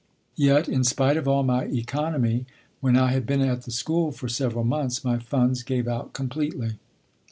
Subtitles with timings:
[0.35, 2.47] Yet, in spite of all my economy,
[2.79, 6.79] when I had been at the school for several months, my funds gave out completely.